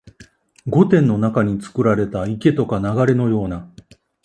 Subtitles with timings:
[0.65, 3.71] 御殿の中につくられた池とか流れのような、